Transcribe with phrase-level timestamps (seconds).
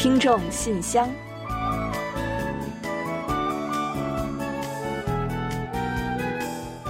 [0.00, 1.06] 听众信箱，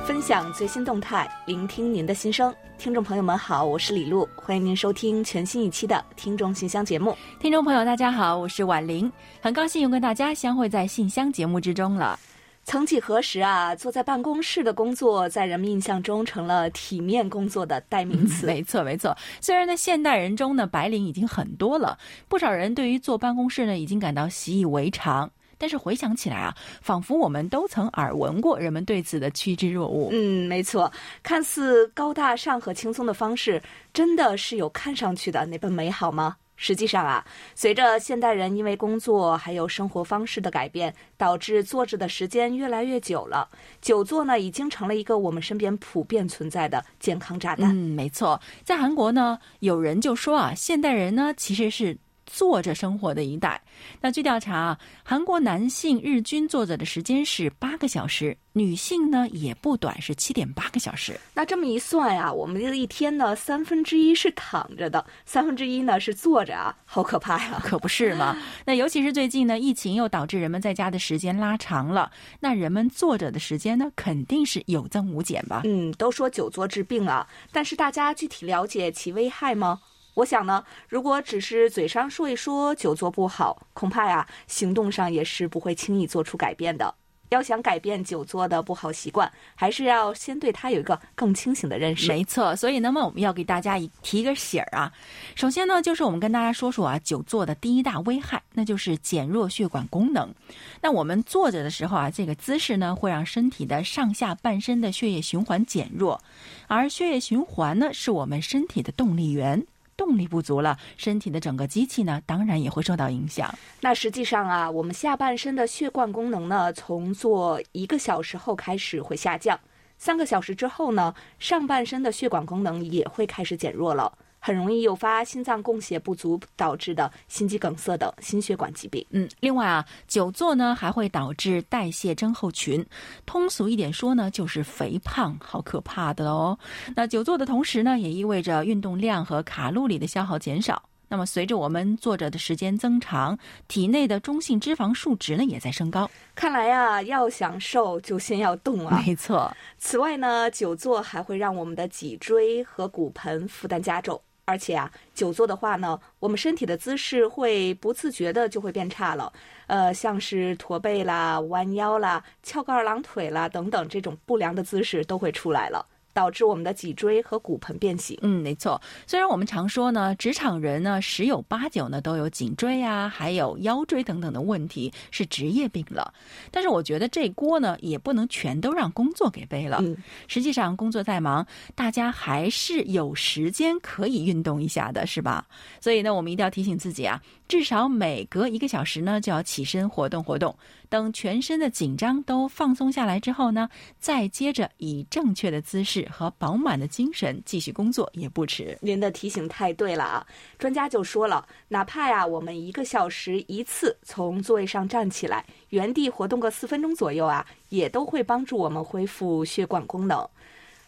[0.07, 2.55] 分享最新动态，聆听您的心声。
[2.79, 7.17] 听众朋友们好，我是李璐，欢迎您收听全新一期的《听众信箱》节目。
[7.41, 12.17] 听众朋友大家好，我是婉玲，很高兴又跟大家相会在信箱节目之中了。
[12.65, 18.47] 曾几何时啊，坐在办公室的工作，在人们印象中成了体面工作的代名词。
[18.49, 19.17] 没错，没错。
[19.41, 25.29] 虽然在现代人中呢，白领已经很多了，不少人对于坐办公室呢，已经感到习以为常。
[25.59, 30.09] 但是回想起来啊，仿佛我们都曾耳闻过人们对此的趋之若鹜。
[30.13, 30.91] 嗯，没错，
[31.23, 36.37] 看似高大上和轻松的方式，真的是有看上去的那般美好吗？
[36.63, 37.25] 实际上啊，
[37.55, 43.49] 随着现代人因为工作还有生活方式的改变，导致坐着的时间越来越久了，
[43.81, 47.71] 久坐呢已经成了一个我们身边普遍存在的健康炸弹。
[47.71, 51.97] 嗯，没错，在韩国呢，有人就说啊，现代人呢其实是。
[52.33, 53.61] 坐着生活的一代。
[54.01, 61.19] 那据调查啊，韩国男性日均坐着的时间是八个小时，女性呢也不短，是七点八个小时。
[61.35, 67.61] 那这么一算呀，我们的一天呢，三分之一是躺着的，三分之一呢是坐着啊，好可怕呀！
[67.65, 68.37] 可不是嘛？
[68.65, 75.63] 那尤其是最近呢，疫情又导致人们在家的时间拉长了，那人们坐着的时间呢，肯定是有增无减吧？
[75.65, 79.81] 嗯，都说久坐治病啊，但是大家具体了解其危害吗？
[80.15, 86.95] 我想呢，如果只是嘴上说一说久坐不好，恐怕呀，行动上也是不会轻易做出改变的。
[87.29, 92.09] 要想改变久坐的不好习惯，还是要先对它有一个更清醒的认识。
[92.09, 94.93] 没错，所以那么我们要给大家一提一个醒儿啊。
[95.37, 100.35] 首先呢，就是我们跟大家说说啊，久坐的第一大危害，那就是减弱血管功能。
[100.83, 106.21] 那我们坐着的时候啊，这个姿势呢，会让身体的上下半身的血液循环减弱，
[106.67, 109.65] 而血液循环呢，是我们身体的动力源。
[110.01, 113.55] 动力不足了，身体的整个机器呢，当然也会受到影响。
[113.83, 119.61] 那实际上啊，我们下半身的血管功能呢，从做一个小时后开始会下降，
[119.99, 124.11] 三个小时之后呢，上半身的血管功能也会开始减弱了。
[124.41, 129.07] 很容易诱发心脏供血不足导致的心肌梗塞等心血管疾病。
[129.11, 132.85] 嗯，另外啊，久坐呢还会导致代谢症候群，
[133.27, 136.59] 通俗一点说呢，就是肥胖，好可怕的哦。
[136.97, 140.83] 那久坐的同时呢，也意味着运动量和卡路里的消耗减少。
[141.13, 143.37] 那么，随着我们坐着的时间增长，
[143.67, 146.09] 体内的中性脂肪数值呢也在升高。
[146.37, 149.03] 看来呀，要想瘦就先要动啊。
[149.05, 149.53] 没错。
[149.77, 154.23] 此外呢，久坐还会让我们的脊椎和骨盆负担加重。
[154.51, 159.33] 而且啊，久坐的话呢，我们身体的姿势会不自觉的就会变差了，
[159.69, 165.87] 呃，像是驼背啦、弯腰啦、翘个二郎腿啦等等，这种不良的姿势都会出来了。
[166.13, 168.19] 导致我们的脊椎和骨盆变形。
[168.23, 168.81] 嗯，没错。
[169.07, 176.13] 虽然我们常说呢，职场人呢十有八九呢都有颈椎啊，还有腰椎等等的问题，是职业病了。
[176.51, 179.79] 但是我觉得这锅呢也不能全都让工作给背了。
[179.81, 179.97] 嗯，
[180.29, 185.47] 实际上工作再忙，大家还是有时间可以运动一下的，是吧？
[185.81, 190.57] 所以呢，我们一定要提醒自己啊，至少每隔一个小时呢就要起身活动活动。
[190.89, 193.69] 等全身的紧张都放松下来之后呢，
[193.99, 198.79] 再接着以正确的姿势和饱满的精神继续工作也不迟。
[198.81, 200.27] 您的提醒太对了啊！
[200.59, 210.25] 专家就说了，哪怕呀，我们一个小时一次从座位上站起来，原地活动个四分钟左右啊，也都会帮助我们恢复血管功能。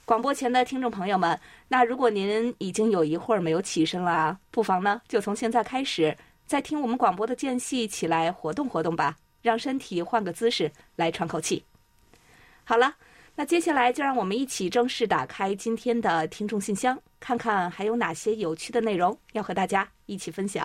[0.05, 9.17] 广播前的听众朋友们，那如果您已经有一会儿没有起身了，不妨呢，就从现在开始，在听我们广播的间隙起来活动活动吧。
[9.43, 11.65] 让身体换个姿势来喘口气。
[12.63, 12.95] 好了，
[13.35, 20.65] 那接下来就让我们一起正式打开今天的听众信箱，看看还有哪些有趣的内容要和大家一起分享。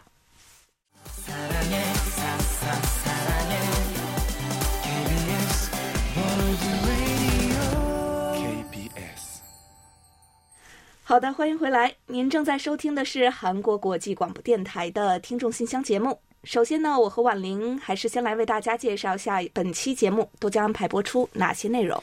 [11.09, 11.95] 好的，欢迎回来。
[12.07, 16.19] 您正在收听的是韩国国际广播电台的听众信箱节目。
[16.43, 21.97] 首先呢，我和婉玲还是先来为大家介绍一下本期节目都将安排播出哪些内容。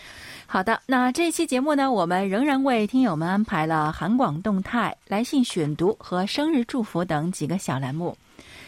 [0.46, 8.16] 好的，那这期节目呢，我们仍然为听友们安排了韩广动态、来信选读和生日祝福等几个小栏目。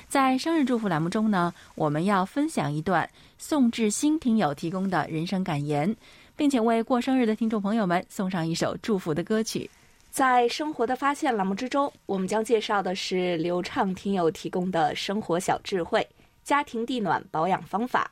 [0.06, 5.96] 在生日祝福栏目中呢，我们要分享一段宋志新听友提供的人生感言，
[6.36, 9.70] 并且为过生日的听众朋友们送上一首祝福的歌曲。
[10.16, 16.08] 在生活的发现栏目之中，我们将介绍的是流畅听友提供的生活小智慧、
[16.42, 18.10] 家庭地暖保养方法。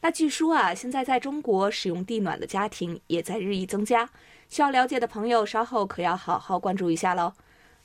[0.00, 4.10] 那据说啊，现在在中国使用地暖的家庭也在日益增加，
[4.48, 7.32] 需要了解的朋友稍后可要好好关注一下喽。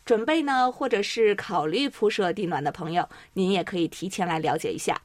[0.04, 5.00] 准备呢，或者是考虑铺设地暖的朋友，您也可以提前来了解一下。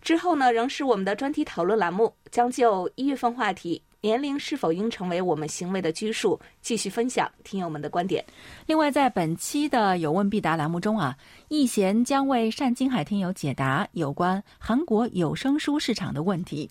[0.00, 8.24] 之后呢，仍是我们的专题讨论栏目，将就一月份话题“年龄是否应成为我们行为的拘束”继续分享听友们的观点。
[8.66, 11.16] 另外，在本期的有问必答栏目中啊，
[11.48, 16.70] 易贤将为单金海听友解答有关韩国有声书市场的问题。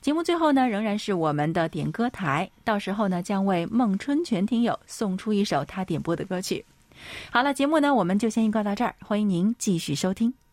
[0.00, 6.64] 节目最后呢，仍然是我们的点歌台，到时候呢，将为孟春全听友送出一首他点播的歌曲。
[7.30, 10.47] 好了，节目呢，我们就先预告到这儿，欢迎您继续收听。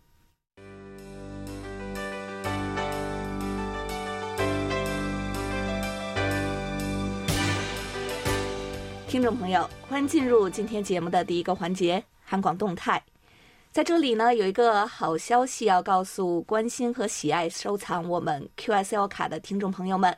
[9.15, 13.01] 听众朋友，欢迎进入今天节目的第一个环节——韩广动态。
[13.71, 20.13] 在这里呢，有一个好消息要告诉关心和喜爱收藏我们 QSL 卡的听众朋友们，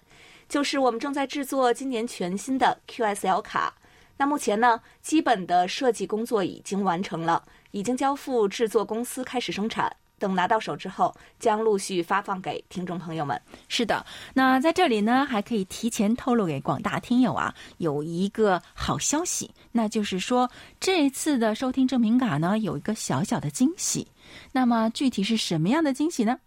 [0.50, 3.72] 就是我们正在制作今年全新的 QSL 卡。
[4.18, 9.96] 那目前呢，基本的设计工作已经完成了，已经交付制作公司开始生产。
[10.20, 13.40] 等拿到手之后，将陆续发放给听众朋友们。
[13.68, 20.50] 是的，那在这里呢，还可以提前透露给广大听友啊，有一个好消息，那就是说
[20.80, 24.08] 这次的收听证明卡呢，有一个小小的惊喜。
[24.52, 26.38] 那么具体是什么样的惊喜呢？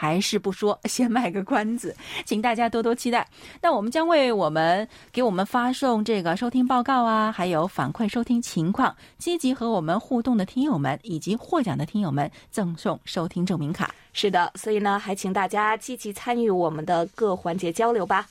[0.00, 1.92] 还是不说， 先卖个关子，
[2.24, 3.26] 请大家多多期待。
[3.60, 13.92] 那我们将为我们给我们发送这个收听报告啊，还有反馈收听情况、积极和我们互动的听友们，以及获奖的听友们赠送收听证明卡。
[14.12, 18.28] 是的，所以呢，还请大家积极参与我们的各环节交流吧。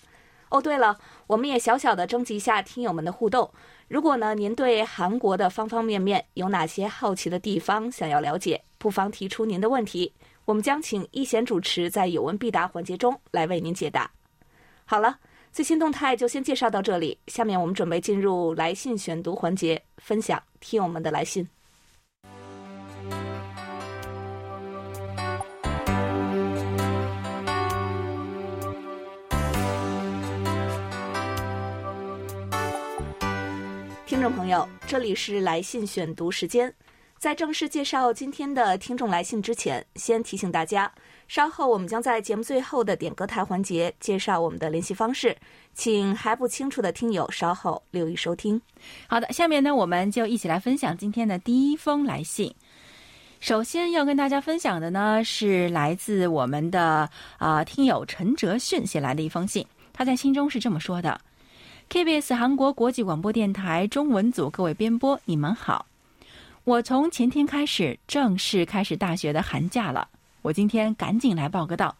[0.48, 0.98] 哦，对了，
[1.28, 3.52] 我们也小小的征集一下听友们的互动。
[3.90, 10.14] 如果呢，您对韩国的方方面面有哪些好奇的地方想要了解，不妨提出您的问题。
[10.48, 14.10] 我们将请一贤主持在有问必答环节中来为您解答。
[14.86, 15.20] 好了，
[15.52, 21.46] 最新动态就先介绍到这里，下面我们准备进入来信选读环节，分享听友们的来信。
[34.06, 36.74] 听众朋友，这里是来信选读时间。
[37.19, 40.92] 在正式介绍今天的听众来信之前，先提醒大家，
[41.28, 45.36] 稍后我们将在节目最后的点歌台环节介绍我们的联系方式，
[45.74, 48.62] 请还不清楚的听友稍后留意收听。
[49.08, 52.54] 好的，下面呢，我们就一起来分享今天的第一封来信。
[53.40, 57.10] 首先要跟大家分享的呢，是来自我们的
[57.40, 59.66] 啊听友陈哲迅写来的一封信。
[59.92, 61.19] 他在信中是这么说的
[61.90, 65.88] ：“KBS 韩国国际广播电台中文组各位编播，你们好。”
[66.68, 70.06] 我从前天开始正式开始大学的寒假了，
[70.42, 71.96] 我今天赶紧来报个到。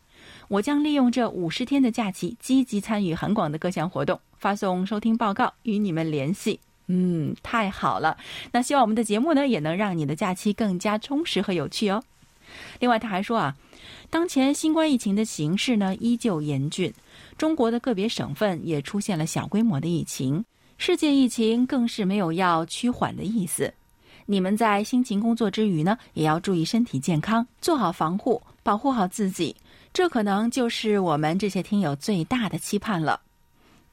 [0.50, 6.60] 我将利用这五十天的假期，积极参与韩广的各项活动，发送收听报告，与你们联系。
[6.88, 8.18] 嗯，太好了。
[8.52, 12.04] 那希望我们的节目呢，也能让你的假期更加充实和有趣哦。
[12.81, 13.56] 另外，他还说啊，
[14.10, 16.94] 当前新冠疫情的形势呢依旧严峻，
[17.38, 20.44] 中国的个别省份也出现了小规模的疫情，
[20.78, 23.74] 世界疫情更是没有要趋缓的意思。
[24.30, 29.56] 你们在辛勤工作之余呢，也要注意身体健康，做好防护，保护好自己。
[29.94, 33.20] 这可能就是我们这些听友最大的期盼了。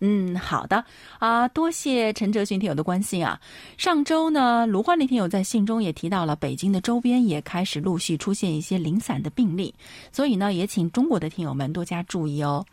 [0.07, 0.85] 嗯，好的
[1.19, 3.41] 啊，多谢陈哲勋听友的关心啊。
[3.79, 9.75] 上周呢，卢焕丽听友在信中也提到了，北京的周边也开始陆续出现一些零散的病例，
[10.13, 12.67] 所以呢，也请中国的听友们多加注意哦。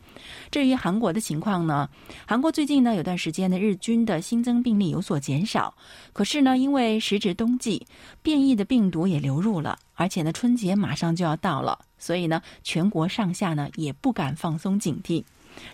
[0.52, 1.90] 至于韩国的情况呢，
[2.28, 5.74] 韩国最近呢有段时间呢，日均的新增病例有所减少，
[6.12, 7.88] 可是呢，因为时值冬季，
[8.22, 15.24] 变异的病毒也流入了，而且呢，春节马上就要到了，所以呢，全国上下呢也不敢放松警惕。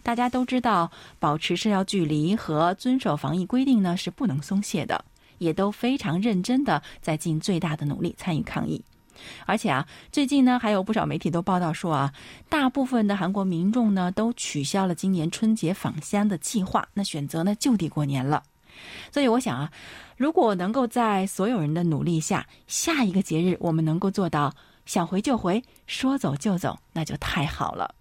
[0.04, 5.04] 大家都知道，保持社交距离和遵守防疫规定呢是不能松懈的，
[5.38, 8.84] 也都非常认真的在尽最大的努力参与抗疫。
[9.48, 12.14] 而且啊，最近呢还有不少媒体都报道说啊，
[12.50, 18.44] 大部分的韩国民众呢都取消了今年春节返乡的计划，那选择呢就地过年了。
[19.12, 19.72] 所以我想啊，
[20.18, 24.54] 如果能够在所有人的努力下，下一个节日我们能够做到
[24.86, 27.96] 想回就回，说走就走，那就太好了。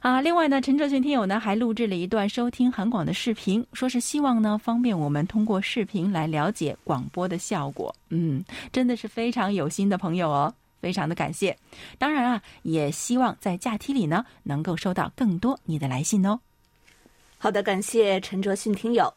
[0.00, 7.94] 啊，另外呢，陈哲迅听友呢还录制了一段收听韩广的视频，说是希望呢方便我们通过视频来了解广播的效果。
[8.10, 11.56] 嗯，真的是非常有心的朋友哦，非常的感谢。
[11.98, 16.38] 当然啊，也希望在假期里呢能够收到更多你的来信哦。
[17.36, 19.12] 好的，感谢陈哲迅听友。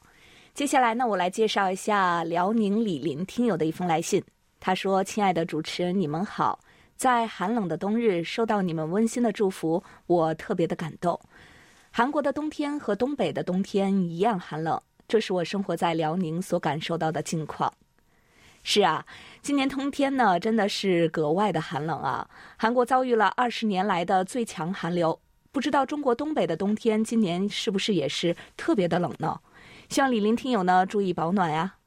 [0.56, 4.22] 接下来呢，我来介绍一下辽宁李林听友的一封来信。
[4.60, 6.60] 他说：“亲爱的主持人，你们好。”
[7.02, 11.20] 在寒冷的冬日，收到你们温馨的祝福，我特别的感动。
[11.90, 17.74] 韩国的冬天和东北的冬天一样寒冷，这是我生活在辽宁所感受到的境况。
[18.62, 19.04] 是啊，
[19.42, 22.30] 今年冬天呢，真的是格外的寒冷啊！
[22.56, 25.20] 韩国遭遇了二十年来的最强寒流，
[25.52, 29.40] 不知道中国东北的冬天今年是不是也是特别的冷呢？
[29.90, 31.78] 希望李林听友呢注意保暖呀。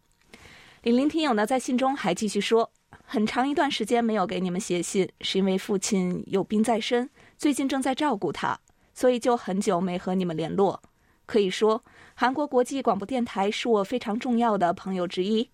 [0.83, 2.73] 李林听友呢在信中还继续说，
[3.07, 7.09] 很长一段时间没有给你们写信，是因为父亲有病在身，
[7.39, 8.59] 最近正在照顾他，
[8.93, 10.83] 所以就很久没和你们联络。
[11.27, 11.85] 可以说，
[12.15, 15.49] 韩国国际广播电台是我非常重要的朋友之一。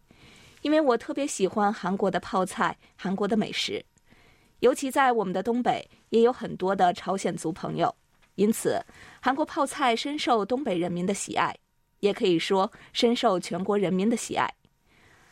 [0.62, 3.84] 因为我特别喜欢韩国的泡菜，韩国的美食，
[4.60, 7.94] 尤其在我们的东北也有很多的朝鲜族朋友，
[8.34, 8.78] 因此
[9.20, 11.56] 韩国泡菜深受东北人民的喜爱，
[12.00, 14.52] 也可以说深受全国人民的喜爱。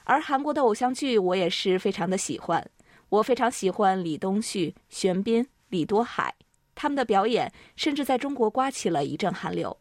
[0.09, 2.67] 而韩国的偶像剧我也是非常的喜欢，
[3.11, 6.35] 我非常喜欢李东旭、玄彬、李多海，
[6.75, 9.77] 他们的表演甚至在中国刮起了一阵寒流。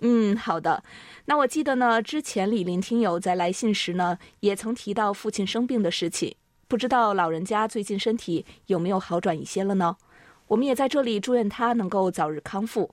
[0.00, 0.82] 嗯，好的。
[1.26, 6.34] 那我记得呢，之前李林听友在来信时呢，也曾提到父亲生病的事情。
[6.66, 9.98] 不知道老人家最近身体有没有好转一些了呢？
[10.46, 12.90] 我们也在这里祝愿他能够早日康复。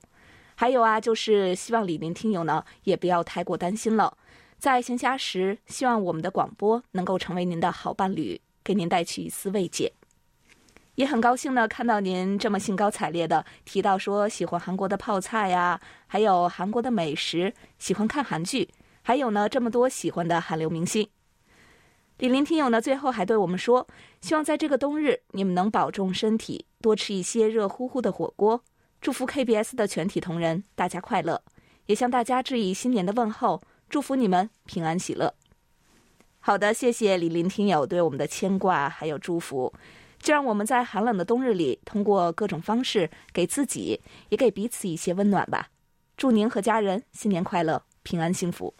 [0.54, 4.18] 还有啊，就是希望李林听友呢，也不要太过担心了。
[4.62, 9.92] 在闲暇时，希望我们的广播能够成为您的好伴侣，给您带去一丝慰藉。
[10.94, 18.68] 也很高兴呢，看到您这么兴高采烈的提到说喜欢韩国的泡菜呀，还有韩国的美食，喜欢看韩剧，
[19.02, 21.08] 还有呢这么多喜欢的韩流明星。
[22.18, 23.84] 李林听友呢最后还对我们说，
[24.20, 28.62] 希望在这个冬日你们能保重身体，多吃一些热乎乎的火锅。
[29.00, 31.42] 祝福 KBS 的全体同仁大家快乐，
[31.86, 33.60] 也向大家致以新年的问候，
[33.92, 35.34] 祝福你们平安喜乐。
[36.40, 39.70] 好的，谢谢李林听友对我们的牵挂还有祝福。
[40.18, 45.68] 就让我们在寒冷的冬日里，通过各种方式给自己也给彼此一些温暖吧。
[46.16, 48.72] 祝您和家人新年快乐，平安幸福。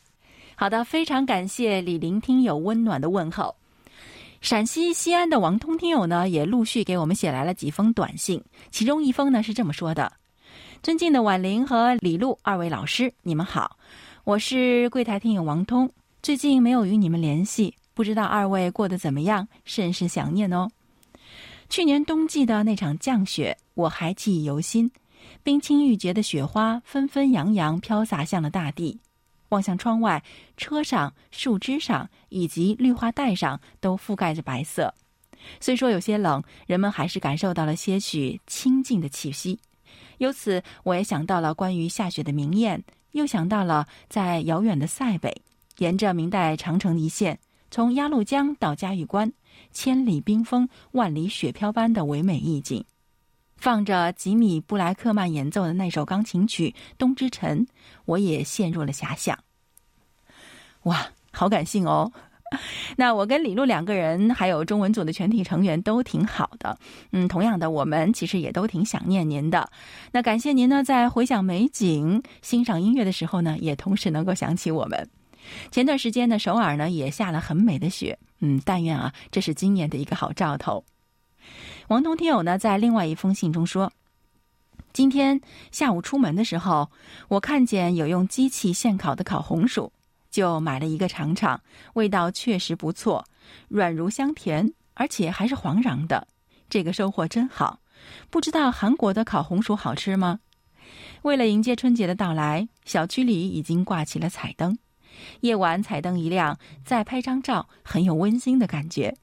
[0.55, 3.55] 好的，非常感谢李林听友温暖的问候。
[4.41, 10.11] 陕西西安的王通听友呢，也陆续给我们写来了几封短信，其中一封呢是这么说的
[10.83, 13.77] ：“尊敬的婉玲和李璐二位老师，你们好，
[14.25, 15.91] 我是柜台听友王通，
[16.23, 20.71] 最近没有与你们联系，不知道二位过得怎么样，甚是想念哦。”
[21.69, 24.89] 去年冬季的那场降雪，我还记忆犹新。
[25.43, 29.01] 冰清玉洁的雪花纷纷扬扬飘洒向了大地。
[29.49, 30.23] 望向窗外，
[30.57, 34.95] 车上、树枝上以及绿化带上都覆盖着白色。
[35.59, 39.59] 虽说有些冷，人们还是感受到了些许清静的气息。
[40.19, 45.43] 由此，我也想到了关于下雪的明艳，又想到了在遥远的塞北，
[45.79, 47.39] 沿着明代长城一线，
[47.71, 49.33] 从鸭绿江到嘉峪关。
[49.71, 52.85] 千里冰封，万里雪飘般的唯美意境，
[53.57, 57.67] 放着吉米布莱克曼演奏的那首钢琴曲《冬之晨》，
[58.07, 59.39] 我也陷入了遐想。
[60.85, 62.13] 哇，好感性哦！
[62.97, 66.79] 那我跟李璐两个人，还有中文组的全体成员都挺好的。
[67.11, 69.71] 嗯，同样的，我们其实也都挺想念您的。
[70.13, 75.09] 那感谢您呢，在回想美景、欣赏音乐的时候呢，也同时能够想起我们。
[75.71, 78.19] 前段时间呢，首尔呢也下了很美的雪。
[78.41, 80.85] 嗯，但愿啊，这是今年的一个好兆头。
[81.89, 83.93] 王通听友呢，在另外一封信中说，
[84.93, 85.41] 今天
[85.71, 86.91] 下午出门的时候，
[87.29, 89.93] 我看见有用机器现烤的烤红薯，
[90.33, 91.61] 就买了一个尝尝，
[91.93, 93.25] 味道确实不错，
[93.69, 96.27] 软如香甜，而且还是黄瓤的。
[96.69, 97.79] 这个收获真好。
[98.31, 100.41] 不知道韩国的烤红薯好吃吗？
[101.23, 104.77] 为了迎接春节的到来，小区里已经挂起了彩灯。
[105.43, 109.15] 夜晚彩灯一亮，再拍张照，很有温馨的感觉。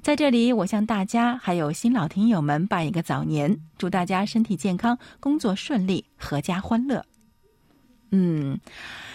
[0.00, 7.04] 在这里，我向大家还有新老听友们拜一个早年，祝大家身体健康，工作顺利，阖家欢乐。
[8.10, 8.58] 嗯，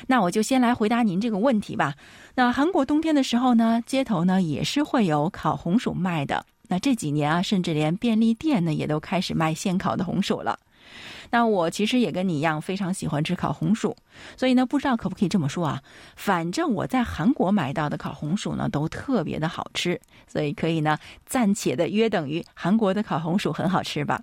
[0.07, 1.95] 那我就先来回答您这个问题吧。
[2.35, 6.45] 那韩国冬天的时候呢，街头呢也是会有烤红薯卖的。
[6.69, 10.57] 那这几年啊，甚至连便利店呢也都开始卖现烤的红薯了。
[11.31, 13.95] 那我其实也跟你一样，非常喜欢吃烤红薯，
[14.37, 15.81] 所以呢，不知道可不可以这么说啊？
[16.15, 24.21] 反正我在韩国买到的烤红薯呢，都特别的好吃，所以可以呢，暂且的约等于韩国的烤红薯很好吃吧。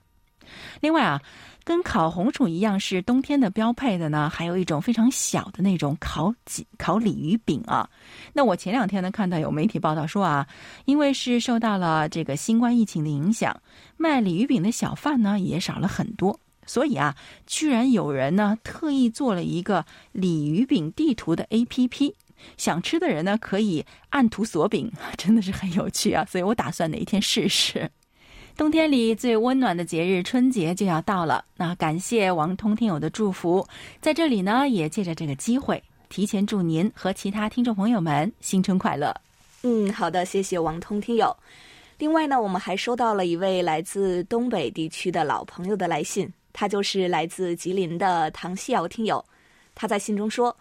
[0.80, 1.20] 另外啊，
[1.64, 7.88] 跟烤红薯一样是冬天的标配的呢，还有一种非常小的那种烤几烤鲤鱼饼啊。
[8.32, 10.46] 那我前两天呢，看到有媒体报道说啊，
[10.84, 13.60] 因为是受到了这个新冠疫情的影响，
[13.96, 16.38] 卖鲤鱼饼的小贩呢也少了很多。
[16.66, 17.16] 所以啊，
[17.46, 22.14] 居然有人呢特意做了一个鲤鱼饼地图的 APP，
[22.56, 24.88] 想吃的人呢可以按图索饼，
[25.18, 26.24] 真的是很有趣啊！
[26.30, 27.90] 所以我打算哪一天试试。
[28.60, 33.66] 冬天里最温暖的节日春节就要到了，那感谢王通听友的祝福，
[34.02, 39.18] 在这里呢也借着这个机会，提前祝您和其他听众朋友们新春快乐。
[39.62, 41.34] 嗯，好的，谢谢王通听友。
[41.96, 49.24] 另外呢，我们还收到了一位来自东北地区的老朋友的来信，他就是来自吉林的唐西瑶听友。
[49.74, 50.54] 他在信中说：“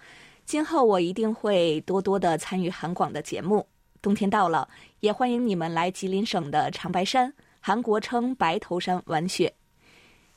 [0.48, 3.68] 今后我一定会多多的参与韩广的节目。
[4.02, 4.66] 冬天到了，
[5.02, 9.54] 也欢迎你们来吉林省的长白山，韩国称白头山玩雪。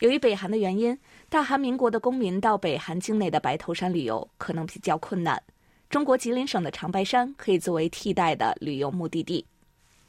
[0.01, 0.99] 由于北韩的原因，
[1.29, 5.41] 大韩民国的公民到北韩境内的白头山旅游可能比较困难。
[5.89, 9.45] 中国吉林省的长白山可以作为替代的旅游目的地。”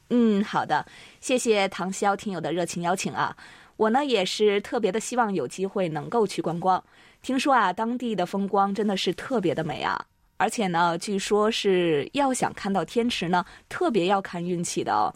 [0.10, 0.86] 嗯，好的，
[1.22, 3.36] 谢谢唐潇听友的热情邀请啊！
[3.78, 6.84] 我呢也是特别的希望有机会能够去观光。
[7.22, 10.06] 听说啊，当地的风光真的是特别的美啊！
[10.38, 15.14] 而且呢，据说是要想看到天池呢，特别要看运气的哦，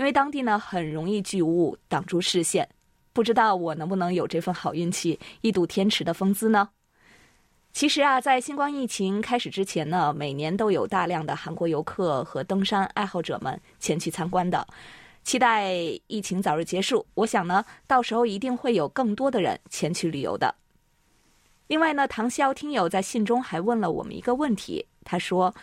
[0.00, 2.66] 因为当地呢很容易聚雾挡住视线。
[3.12, 6.70] 不知道我能不能有这份好运气，一睹天池的风姿呢？
[7.74, 14.66] 其实啊，在新冠疫情开始之前呢，每年都有大量的韩国游客和登山爱好者们前去参观的。
[15.22, 15.70] 期待
[16.06, 20.54] 疫情早日结束，我想呢，到时候一定会有更多的人前去旅游的。
[21.66, 25.54] 另外呢，唐潇听友在信中还问了我们一个问题，他说：“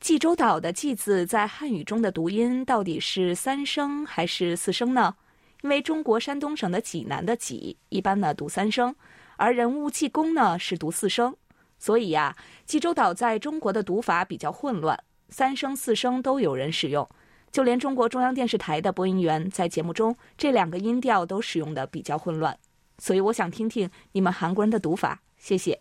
[0.00, 5.14] 济州岛的‘济’字在汉语中的读音到底是三声还是四声呢？
[5.60, 8.94] 因为中国山东省的济南的‘济’一般呢读三声，
[9.36, 11.36] 而人物济公呢是读四声。”
[11.78, 17.06] 所以呀，济州岛在中国的读法比较混乱，三声四声都有人使用，
[17.52, 22.58] 就连中国中央电视台的播音员在节目中，这两个音调都使用的比较混乱。
[22.96, 25.78] 所以我想听听你们韩国人的读法，谢谢。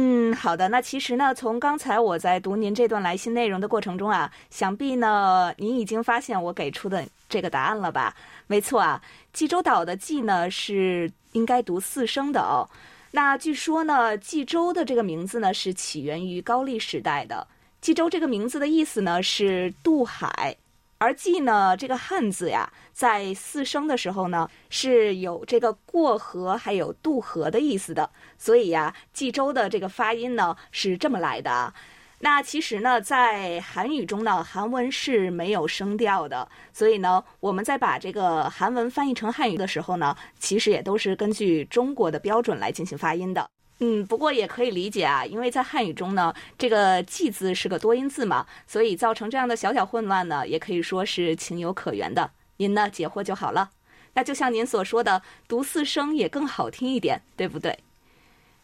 [0.00, 0.68] 嗯，好的。
[0.68, 8.14] 那其实呢，从刚才我在读您这段来信内容的过程中啊，想必呢您已经发现我给出的这个答案了吧？
[8.46, 9.02] 没错啊，
[9.32, 12.62] 济州岛的“济”呢是应该读四声的哦。
[13.10, 17.44] 那据说呢，济州的这个名字呢是起源于高丽时代的。
[17.80, 20.56] 济州这个名字的意思呢是渡海，
[20.98, 31.72] 而济呢这个汉字呀，在四声的时候呢是有这个过河还有渡河的意思的，所以呀，济州的这个发音呢是这么来的。
[32.20, 43.48] 那其实呢，在韩语中呢，韩文是没有声调的，所以呢，我们在把这个韩文翻译成汉语的时候呢，其实也都是根据中国的标准来进行发音的。
[43.80, 52.28] 嗯，不过也可以理解啊，因为在汉语中呢，这个“记”字是个多音字嘛，所以造成这样的小小混乱呢，也可以说是情有可原的。
[52.56, 53.70] 您呢，解惑就好了。
[54.14, 57.78] 那就像您所说的，读四声也更好听一点，对不对？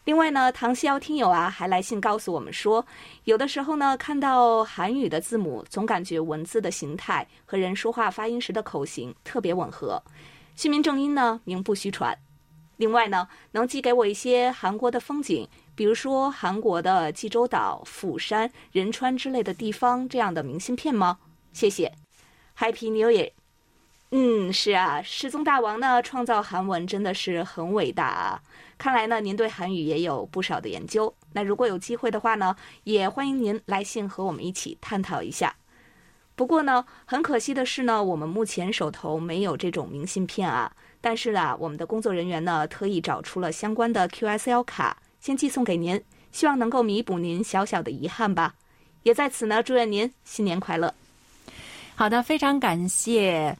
[0.03, 2.85] 另外呢，唐西瑶听友啊还来信告诉我们说，
[3.23, 10.03] 有的时候呢看到韩语的字母，总感觉文字的形态和人说话发音时的口型特别吻合。
[10.55, 12.15] 姓名正音呢名不虚传。
[12.77, 21.19] 另外呢，能寄给我一些韩国的风景，比如说韩国的济州岛、釜山、仁川之类的地方这样的明信片吗？
[21.53, 21.93] 谢谢
[22.57, 23.31] ，Happy New Year。
[24.11, 28.41] 嗯，是啊，世宗大王呢创造韩文真的是很伟大啊。
[28.77, 31.13] 看来呢，您对韩语也有不少的研究。
[31.33, 35.55] 那如果有机会的话呢，也欢迎您来信和我们一起探讨一下。
[36.35, 40.71] 不过呢，很可惜的是呢，我们目前手头没有这种明信片啊。
[41.05, 48.55] 但是啊，我们的工作人员呢，特意找出了相关的 QSL 卡，先寄送给您，希望能够弥补您小小的遗憾吧。
[49.03, 50.91] 也在此呢，祝愿您新年快乐。
[51.93, 53.55] 好的，非常感谢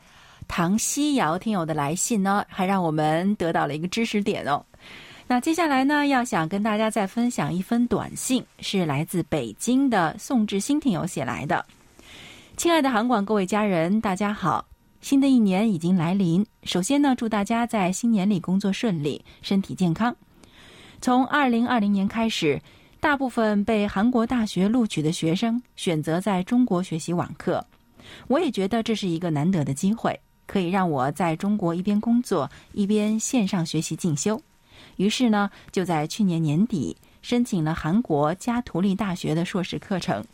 [0.47, 4.65] 唐西瑶听友的来信呢，还让我们得到了一个知识点哦。
[5.27, 11.63] 那接下来呢，要想跟大家再分享一封短信，是来自北京的宋志新听友写来的。
[12.58, 14.65] 亲爱的韩广各位家人，大家好！
[15.05, 20.15] 新的一年已经来临，首先呢，祝大家在新年里工作顺利，身体健康。
[20.99, 22.59] 从二零二零年开始，
[22.99, 27.63] 大部分被韩国大学录取的学生选择在中国学习网课，
[28.25, 34.41] 我也觉得这是一个难得的机会，可以让我在中国一边工作一边线上学习进修。
[34.95, 40.25] 于是呢，就在去年年底申请了韩国加图利大学的硕士课程，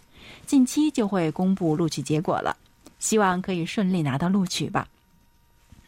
[0.46, 2.56] 近期就会公布录取结果了，
[3.02, 4.88] 希望可以顺利拿到录取吧。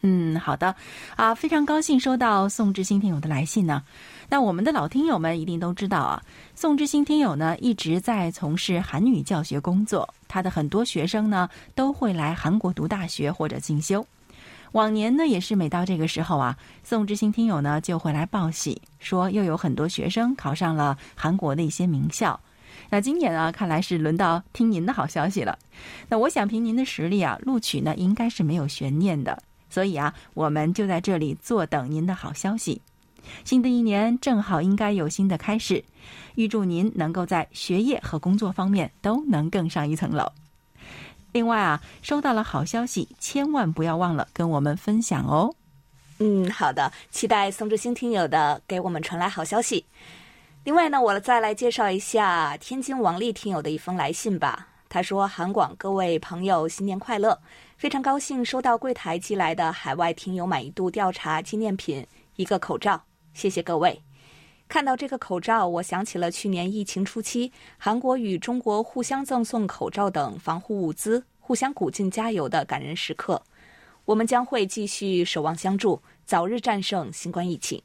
[0.02, 0.76] 嗯，好的，
[1.15, 3.82] 啊，非常高兴收到宋志新听友的来信呢。
[4.28, 6.21] 那我们的老听友们一定都知道啊，
[6.56, 14.06] 宋志新听友呢一直在从事韩语教学工作，他的很多学生呢都会来韩国读大学或者进修。
[14.73, 22.38] 往年呢，也是每到这个时候啊，宋之星听友呢就会来报喜，说又有很多学生考上了韩国的一些名校。
[22.93, 25.58] 那今年啊，看来是轮到听您的好消息了。
[26.08, 29.41] 那我想凭您的实力啊，录取呢应该是没有悬念的。
[29.67, 32.79] 所以啊，我们就在这里坐等您的好消息。
[33.43, 35.84] 新的一年正好应该有新的开始，
[36.36, 40.32] 预祝您能够在学业和工作方面都能更上一层楼。
[41.32, 45.51] 另外啊，收到了好消息，千万不要忘了跟我们分享哦。
[46.19, 49.84] 嗯，好的，期待宋志兴听友的给我们传来好消息。
[50.63, 54.65] 另外呢，我再来介绍一下天津王丽听友的一封来信吧。
[54.88, 57.38] 他说：“韩广各位朋友，新年快乐！
[57.76, 64.02] 非常高兴收到柜台寄来的海外听友满意度调查纪念品——一个口罩，谢谢各位。
[64.69, 73.41] 看到这个口罩，我想起了去年疫情初期，韩国与中国互相赠送口罩等防护物资，互相鼓劲加油的感人时刻。
[74.06, 77.82] 我们将会继续守望相助，早日战胜新冠疫情。”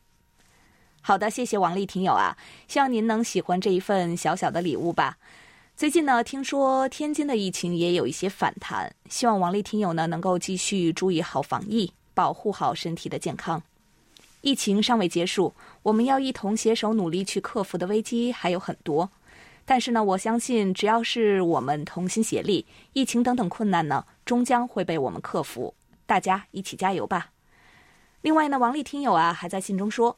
[1.09, 5.17] 好的，谢谢王丽听友啊，希望您能喜欢这一份小小的礼物吧。
[5.75, 13.63] 最近呢，听说天津的疫情也有一些反弹，希望王丽听友呢能够继续注意好防疫，保护好身体的健康。
[14.43, 19.09] 疫情尚未结束，我们要一同携手努力去克服的危机还有很多。
[19.65, 25.73] 但是呢，我相信只要是我们同心协力，疫情等等困难呢，终将会被我们克服。
[26.05, 27.31] 大家一起加油吧。
[28.21, 30.15] 另外呢，王丽听友啊还在信中说。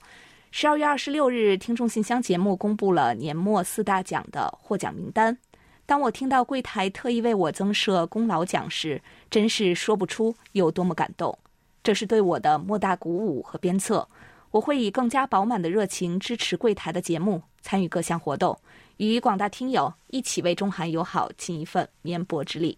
[0.52, 5.38] 十二月二十六日，听众信箱节目公布了年末四大奖的获奖名单。
[5.86, 11.38] 当我听到柜台特意为我增设功劳奖时，真是说不出有多么感动。
[11.84, 14.06] 这是对我的莫大鼓舞和鞭策。
[14.50, 18.58] 我会以更加饱满的热情支持柜台的节目，参与各项活动，
[18.96, 22.76] 与广大听友一起为中韩友好尽一份绵薄之力。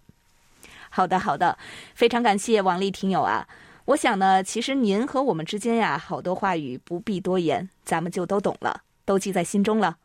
[0.91, 1.57] 好的，好的，
[1.95, 3.49] 非常感谢王丽听友啊。
[3.87, 9.99] 我想呢，其实您和我们之间呀，好多话语不必多言，咱们就都懂了，都记在心中了。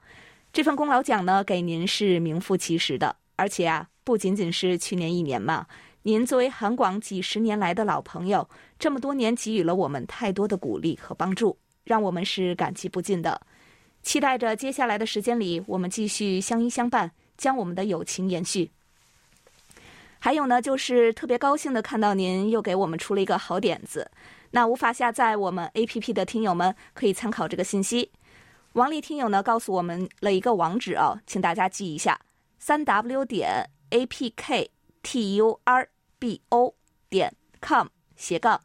[0.52, 5.68] 这份功劳奖呢，给您是名副其实的，而且啊，不仅仅是去年一年嘛，
[6.02, 13.42] 您作为韩广几十年来的老朋友，这么多年给予了我们太多的鼓励和帮助，让我们是感激不尽的。
[14.02, 18.72] 期待着接下来的时间里，我们继续相依相伴，将我们的友情延续。
[20.20, 24.10] 还有呢，就是特别高兴的看到您又给我们出了一个好点子。
[24.52, 28.12] 那无法下载我们 APP 的听友们可以参考这个信息。
[28.74, 32.20] 王丽听友呢告诉我们了一个网址哦，请大家记一下：
[32.60, 35.54] 三 w 点 apkturbo
[37.10, 38.62] 点 com 斜杠。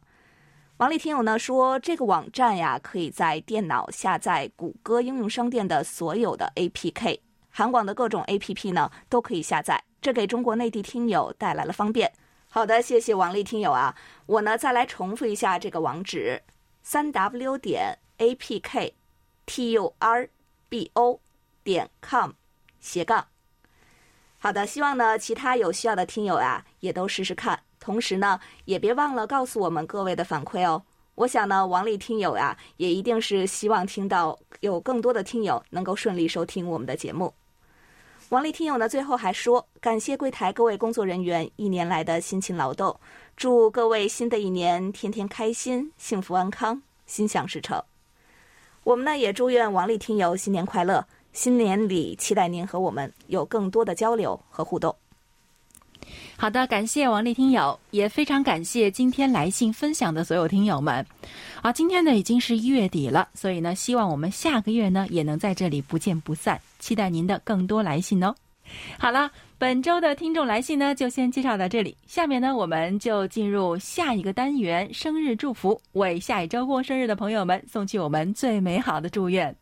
[0.77, 9.83] 王丽听友呢说，这个网站呀可以在电脑下载谷歌应用商店的所有的 APK，韩广的各种 APP 呢都可以下载。
[10.03, 12.11] 这给中国内地听友带来了方便。
[12.49, 13.95] 好的，谢谢王丽听友啊。
[14.25, 16.41] 我呢再来重复一下这个网址：
[16.83, 18.93] 三 w 点 a p k
[19.45, 20.29] t u r
[20.67, 21.21] b o
[21.63, 22.31] 点 com
[22.81, 23.25] 斜杠。
[24.39, 27.63] 好的，希望呢其他有需要的听友啊也都试试看。
[27.79, 30.83] 同时呢也别忘了告诉我们各位的反馈哦。
[31.15, 37.33] 我想呢王丽听友呀也一定是希望听到有更多的听友能够顺利收听我们的节目。
[38.33, 42.99] 王丽听友呢，最后还说感谢柜台各位工作人员一年来的辛勤劳动，
[43.37, 47.79] 祝各位新的一年天天开心、幸福安康、心想事成。
[48.83, 54.95] 我们呢也祝愿王丽听友新年快乐，新年里期待您和我们有更多的交流和互动。
[56.35, 61.05] 好的，感谢王丽听友，也非常感谢今天来信分享的所有听友们。
[61.61, 66.59] 好，今天呢已经是一月底了，所以呢，希望我们下个月呢也能在这里不见不散。
[66.83, 68.35] 期待您的更多来信哦。
[68.99, 79.55] 好了，本周的听众来信呢就先介绍到这里，下面呢我们就进入下一个单元——生日祝福，为下一周过生日的朋友们送去我们最美好的祝愿。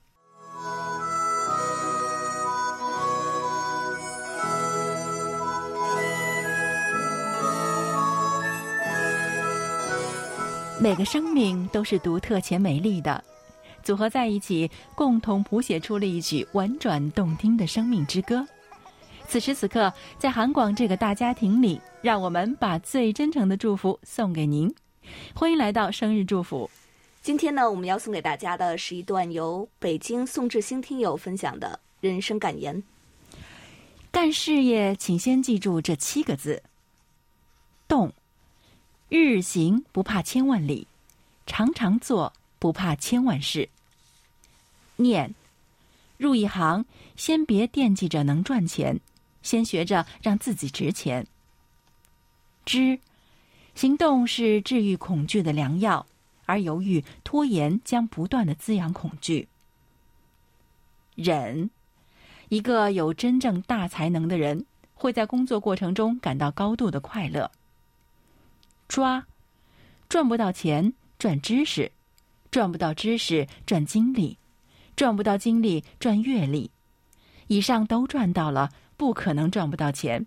[10.80, 13.24] 每个生命都是独特且美丽的，
[13.84, 18.46] 组合在一起，共同谱写出了一曲婉转动听的生命之歌。
[19.28, 24.74] 此时此刻，在韩广这个大家庭里，让我们把最真诚的祝福送给您。
[25.34, 26.70] 欢迎来到生日祝福。
[27.22, 32.84] 今天呢，我们要送给大家的是一段由北京宋志兴听友分享的人生感言。
[34.12, 36.62] 干事业，请先记住这七个字：
[37.88, 38.12] 动。
[39.08, 40.88] 日行不怕千万里，
[41.46, 43.68] 常常做不怕千万事。
[44.98, 45.34] 念，
[46.18, 49.00] 入一行先别惦记着能赚钱，
[49.42, 51.26] 先学着让自己值钱。
[52.64, 53.00] 知，
[53.74, 56.06] 行动是治愈恐惧的良药，
[56.46, 59.48] 而犹豫拖延将不断的滋养恐惧。
[61.16, 61.72] 忍，
[62.50, 67.50] 一个有真正大才能的人会在工作过程中感到高度的快乐。
[68.88, 69.26] 抓，
[70.08, 71.92] 赚不到钱赚知识，
[72.52, 74.38] 赚不到知识赚经历，
[74.96, 76.70] 赚不到经历赚阅历，
[77.48, 80.26] 以上都赚到了，不可能赚不到钱。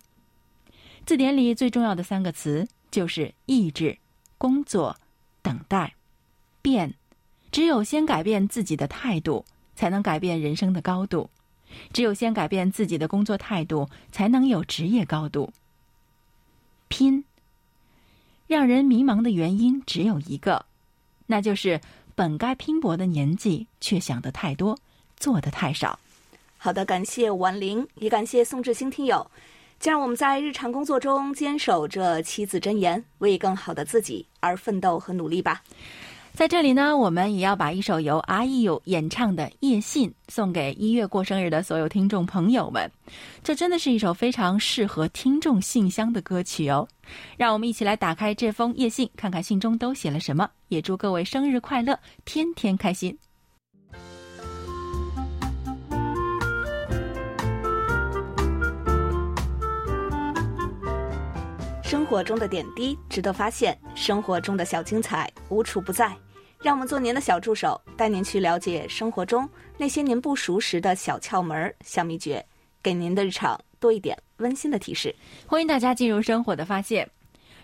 [1.04, 3.98] 字典里最重要的三个词就是意志、
[4.38, 4.96] 工作、
[5.42, 5.94] 等待、
[6.62, 6.94] 变。
[7.52, 9.44] 只有先改变自己的态度，
[9.76, 11.28] 才能改变人生的高度；
[11.92, 15.52] 只有先改变自己的工作态度，才能有职业高度。
[16.88, 17.24] 拼，
[18.48, 20.66] 让人迷茫的原因只有一个，
[21.26, 21.80] 那就是
[22.14, 24.78] 本该拼搏的年纪，却想得太多，
[25.16, 25.98] 做的太少。
[26.56, 29.30] 好的，感谢婉玲，也感谢宋志新听友。
[29.80, 35.62] 就让我们在日常工作中坚守这七字真言，为更好的自己而奋斗和努力吧。
[36.34, 42.90] 在这里呢，我们也要把一首由阿义友演唱的《夜信》送给一月过生日的所有听众朋友们。
[43.44, 46.88] 这真的是一首非常适合听众信箱的歌曲哦。
[47.36, 50.50] 让我们一起来打开这封夜信，看看信中都写了什么。
[50.68, 53.16] 也祝各位生日快乐，天天开心。
[61.84, 66.12] 生活中的点滴值得发现，生活中的小精彩无处不在。
[66.64, 69.46] 让我们做您的小助手，带您去了解生活中
[69.76, 72.42] 那些您不熟识的小窍门、小秘诀，
[72.82, 75.14] 给您的日常多一点温馨的提示。
[75.46, 77.06] 欢迎大家进入生活的发现。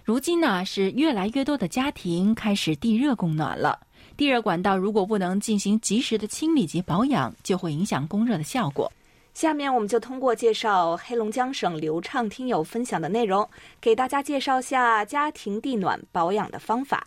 [0.05, 3.81] 如今呢，是越来越多的家庭开始地热供暖了。
[4.19, 8.93] 地热管道如果不能进行及时的清理及保养，就会影响供热的效果。
[9.33, 13.49] 下面我们就通过介绍黑龙江省流畅听友分享的内容，
[13.81, 17.07] 给大家介绍下家庭地暖保养的方法。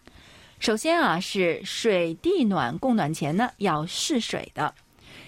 [0.63, 4.73] 首先啊，是水地暖供暖前呢要试水的。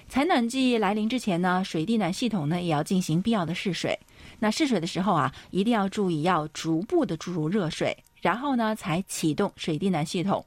[0.07, 3.99] 采暖季来临之前呢，水地暖系统呢也要进行必要的试水。
[4.39, 10.45] 那试水的时候啊，一定要注意要逐步的注入热水，然后呢才启动水地暖系统。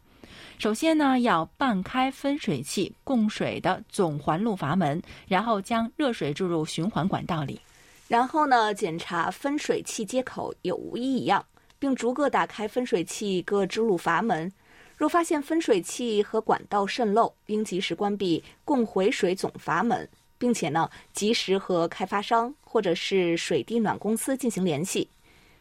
[0.58, 7.60] 首先呢，要半开分水器供水的总环路阀门，然后将热水注入循环管道里。
[8.08, 11.44] 然后呢，检查分水器接口有无异样，
[11.78, 14.50] 并逐个打开分水器各支路阀门。
[14.98, 20.06] 若发现分水器和管道渗漏，应及时关闭供回水总阀门，
[20.36, 25.08] 并且呢，及时和开发商或者是水地暖公司进行联系。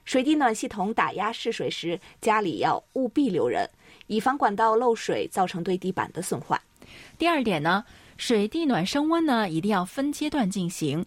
[0.06, 3.70] 水地暖系统打压试水时，家里要务必留人，
[4.08, 6.60] 以防管道漏水造成对地板的损坏。
[7.20, 7.86] 第二点呢，
[8.18, 11.06] 水地暖升温呢，一定要分阶段进行。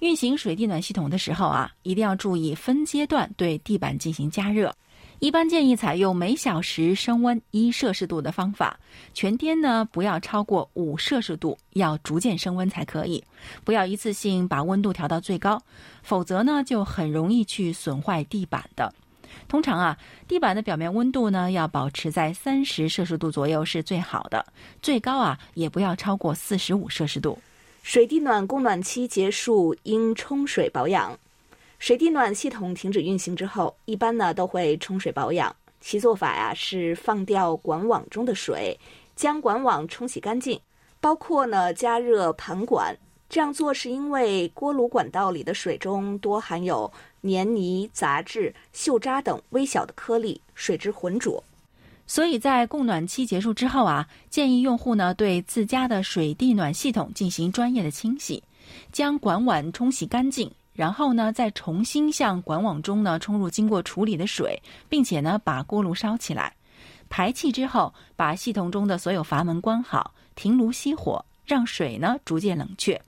[0.00, 4.74] 运行水地暖系统的时候啊，一定要注意分阶段对地板进行加热。
[5.20, 8.78] 一般建议采用每小时升温一摄氏度的方法，
[9.12, 13.22] 全天呢不要超过五摄氏度，要逐渐升温才可以。
[13.64, 15.60] 不要一次性把温度调到最高，
[16.04, 18.94] 否则呢就很容易去损坏地板的。
[19.48, 24.46] 通常啊，地板的表面温度呢要保持在三十摄氏度左右是最好的，
[24.80, 27.36] 最高啊也不要超过四十五摄氏度。
[27.82, 31.18] 水地暖供暖期结束应冲水保养。
[31.78, 35.54] 水地暖系统停止运行之后，一般呢都会冲水保养。
[35.80, 38.76] 其做法呀是放掉管网中的水，
[39.14, 40.60] 将管网冲洗干净，
[41.00, 42.96] 包括呢加热盘管。
[43.28, 51.42] 这样做是因为锅炉管道里的水中多含有黏泥、杂质、锈渣等微小的颗粒，水质浑浊。
[52.06, 58.42] 所以在供暖期结束之后啊，建议用户呢对自家的水地暖系统进行专业的清洗，
[58.90, 60.50] 将管网冲洗干净。
[60.78, 66.54] 然后呢，再重新向管网中呢冲入经过处理的水，并且呢把锅炉烧起来，
[67.08, 73.00] 排气之后，把系统中的所有阀门关好，停炉熄火，让水呢逐渐冷却，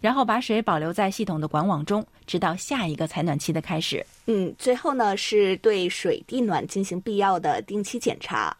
[0.00, 4.06] 然后把水保留在系统的管网中，直到下一个采暖期的开始。
[4.26, 8.56] 嗯，最后呢是对水地暖进行必要的定期检查，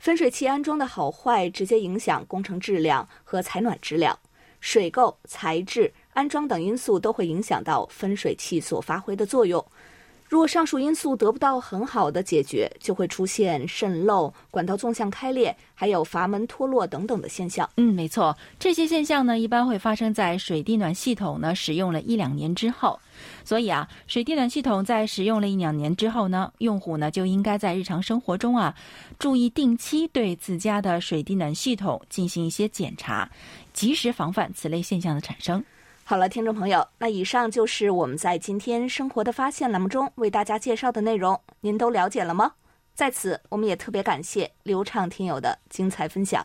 [0.00, 4.18] 分水器安装的好坏直接影响工程质量和采暖质量，
[4.58, 5.92] 水垢、材质。
[6.20, 9.64] 安装等因素都会影响到分水器所发挥的作用。
[10.28, 17.68] 若上述因素得不到很好的解决，就会出现渗漏、管道纵向开裂，还有阀门脱落等等的现象。
[17.78, 23.00] 嗯，没错，这些现象呢，一般会发生在水地暖系统呢使用了一两年之后。
[23.42, 28.76] 所以啊，水地暖系统在使用了一两年之后呢，用户呢就应该在日常生活中啊，
[29.18, 33.28] 注意定期对自家的水地暖系统进行一些检查，
[33.72, 35.64] 及时防范此类现象的产生。
[36.10, 42.54] 好了，听众朋友，那以上就是我们在今天《生活的发现》栏目中为大家介绍的内容，您都了解了吗？
[42.96, 46.44] 在此，我们也特别感谢刘畅听友的精彩分享。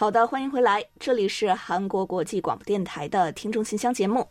[0.00, 4.26] 好的，欢迎回来，这里是韩国国际广播电台的听众信箱节目。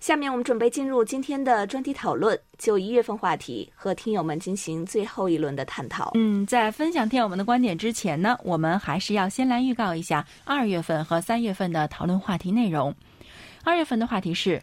[0.00, 6.12] 下面我们准备进入今天的专题讨论，就一月份话题和听友们进行最后一轮的探讨。
[6.14, 12.94] 嗯，在分享听友们的观点之前呢，我们还是要先来预告一下二月份和三月份的讨论话题内容。
[13.62, 14.62] 二月份的话题是，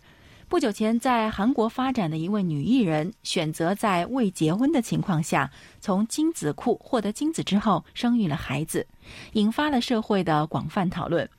[0.49, 8.88] 不久前在韩国发展的一位女艺人选择在未结婚的情况下，从精子库获得精子之后生育了孩子，
[9.33, 11.29] 引发了社会的广泛讨论。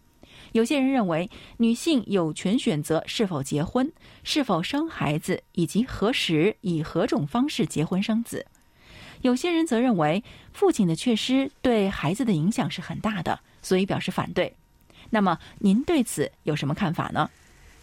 [0.53, 3.91] 有些人认为，女性有权选择是否结婚、
[4.25, 8.45] 是否生孩子，以及何时以何种方式结婚生子。
[9.23, 14.55] 有些人则认为，父亲的缺失对孩子的影响是很大的，所以表示反对。
[15.09, 17.31] 那么，您对此有什么看法呢？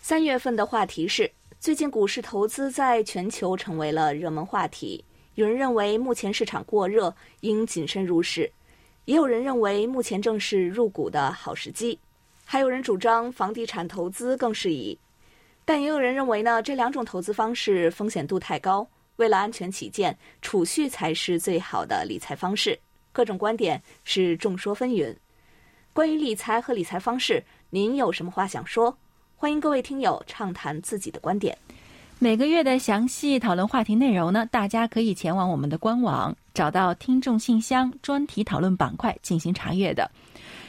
[0.07, 5.03] 三月份的话题是：最近股市投资在全球成为了热门话题。
[5.33, 8.47] 有人认为目前市场过热，应谨慎入市；
[9.05, 11.97] 也有人认为目前正是入股的好时机。
[12.43, 14.95] 还有人主张房地产投资更适宜，
[15.65, 22.77] 但也有人认为呢，这两种投资方式风险度太高，为了安全起见，储蓄才是最好的理财方式。
[23.11, 25.15] 各种观点是众说纷纭。
[25.93, 28.95] 关于理财和理财方式，您有什么话想说？
[29.37, 31.57] 欢迎各位听友畅谈自己的观点。
[32.19, 40.09] 每个月的详细讨论话题内容呢，大家可以前往我们的官网，找到听众信箱专题讨论板块进行查阅的。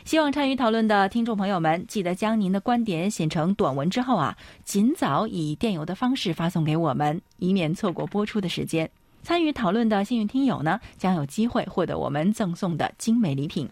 [0.05, 8.91] 希望参与讨论的听众朋友们，记得将您的观点写成短文之后啊，尽早以电邮的方式发送给我们，以免错过播出的时间。
[9.23, 13.71] 参与讨论的幸运听友呢，将有机会获得我们赠送的精美礼品。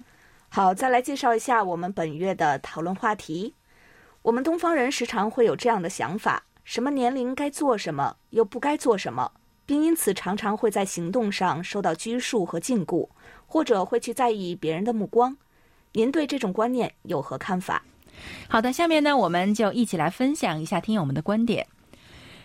[0.49, 3.53] 好，再来介绍一下我们本月的讨论话题。
[4.25, 9.31] 我们东方人时常会有这样的想法：什么年龄该做什么，又不该做什么，
[9.67, 13.07] 并因此常常会在行动上受到拘束和禁锢，
[13.47, 15.37] 或者会去在意别人的目光。
[15.93, 17.85] 您对这种观念有何看法？
[18.49, 21.67] 好的，下面呢，我们就一起来分享一下听友们的观点。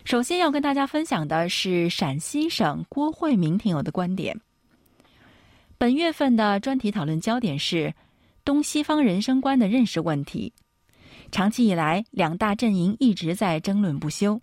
[0.03, 4.37] 首先要跟大家分享的是陕西省郭慧明听友的观点。
[5.77, 7.93] 本月份的专题讨论焦点是
[8.43, 10.51] 东西方人生观的认识问题。
[11.31, 14.41] 长期以来，两大阵营一直在争论不休。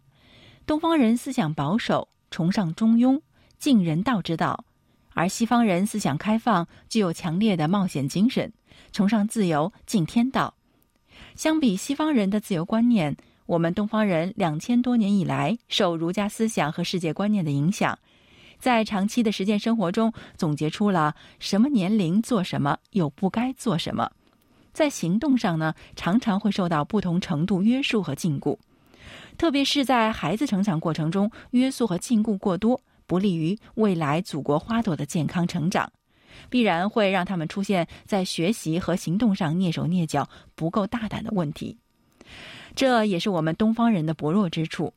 [0.66, 3.20] 东方人思想保守，崇尚中庸，
[3.58, 4.64] 敬人道之道；
[5.14, 8.52] 而西方人思想开放，具有强烈的冒险精神。
[8.92, 10.54] 崇尚自由，敬天道。
[11.34, 17.98] 相比西方人的自由观念，我们东方人两千多年以来受儒家思想和世界观念的影响，
[18.58, 24.10] 在长期的实践生活中总结出了什么年龄做什么，又不该做什么。
[24.76, 28.54] 在行动上呢，常常会受到不同程度约束和禁锢，
[29.38, 35.90] 特别是在孩子成长过程中，约束和禁锢过多，不利于未来祖国花朵的健康成长。
[36.50, 41.78] 必然会让他们出现在学习和行动上蹑手蹑脚、不够大胆的问题，
[42.74, 44.92] 这也是我们东方人的薄弱之处。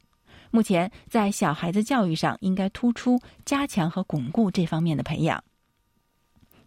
[0.51, 5.41] 目前在小孩子教育上，应该突出加强和巩固这方面的培养。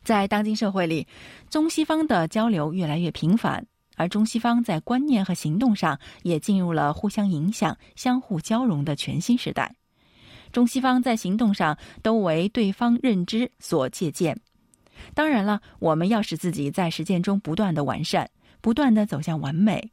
[0.05, 1.07] 在当今社会里，
[1.49, 9.77] 中西方的交流越来越频繁，而中西方在观念和行动上也进入了互相影响、相互交融的全新时代。
[10.51, 14.39] 中西方在行动上都为对方认知所借鉴。
[15.15, 19.91] 当然了，我们要使自己在实践中不断的完善，不断的走向完美，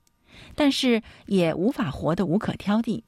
[0.55, 3.03] 但是也无法活得无可挑剔。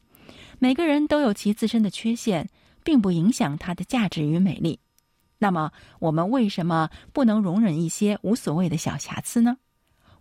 [0.59, 2.49] 每个人都有其自身的缺陷，
[2.83, 4.79] 并不影响他的价值与美丽。
[5.43, 9.57] 那么，我们为什么不能容忍一些无所谓的小瑕疵呢？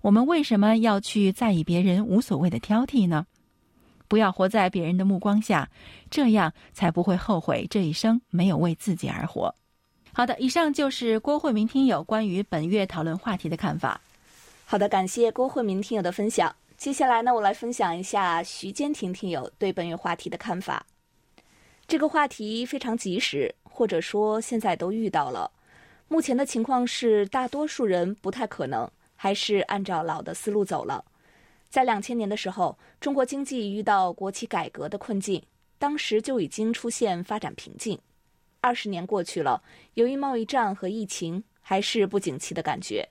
[0.01, 3.27] 我们为什么要去在意别人无所谓的挑剔呢？
[4.09, 5.69] 不要活在别人的目光下，
[6.09, 9.55] 这样才不会后悔这一生没有为自己而活。
[10.15, 14.01] 好的，以上就是郭慧明听友关于本月讨论话题的看法。
[14.65, 16.51] 好的，感谢郭慧明听友的分享。
[16.79, 20.83] 接下来呢，我来分享一下徐坚婷听友对本月话题的看法。
[21.87, 25.51] 这个话题非常及时，或者说现在都遇到了。
[26.09, 31.05] 目前的情况是，大多数人不太可能还是按照老的思路走了。
[31.69, 35.41] 在两千年的时候，中国经济遇到国企改革的困境，
[35.79, 37.97] 当时就已经出现发展瓶颈。
[38.61, 39.63] 二十年过去了，
[39.95, 43.09] 由于贸易战和疫情，还是不景气的感觉。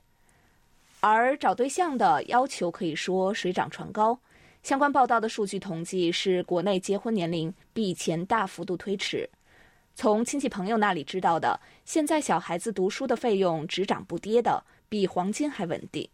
[0.99, 4.19] 而找对象的要求可以说水涨船高。
[4.61, 9.27] 相关报道的数据统计是，国内结婚年龄比以前大幅度推迟。
[10.01, 16.07] 从亲戚朋友那里知道的，现在小孩子读书的费用只涨不跌的，比黄金还稳定。